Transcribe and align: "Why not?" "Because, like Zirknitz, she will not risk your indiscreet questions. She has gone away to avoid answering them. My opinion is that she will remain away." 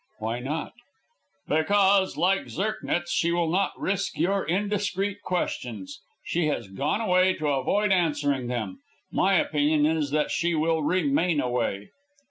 "Why 0.17 0.39
not?" 0.39 0.73
"Because, 1.47 2.17
like 2.17 2.49
Zirknitz, 2.49 3.11
she 3.11 3.31
will 3.31 3.51
not 3.51 3.79
risk 3.79 4.17
your 4.17 4.43
indiscreet 4.47 5.21
questions. 5.21 6.01
She 6.23 6.47
has 6.47 6.67
gone 6.69 7.01
away 7.01 7.33
to 7.35 7.45
avoid 7.49 7.91
answering 7.91 8.47
them. 8.47 8.79
My 9.11 9.35
opinion 9.35 9.85
is 9.85 10.09
that 10.09 10.31
she 10.31 10.55
will 10.55 10.81
remain 10.81 11.39
away." 11.39 11.91